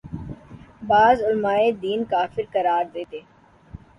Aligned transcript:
بعض 0.83 1.21
علماے 1.23 1.71
دین 1.81 2.03
کافر 2.11 2.43
قرار 2.53 2.83
دیتے 2.93 3.19